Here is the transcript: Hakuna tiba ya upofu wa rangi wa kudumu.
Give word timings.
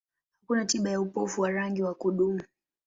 Hakuna 0.41 0.65
tiba 0.65 0.89
ya 0.89 1.01
upofu 1.01 1.41
wa 1.41 1.51
rangi 1.51 1.83
wa 1.83 1.93
kudumu. 1.93 2.41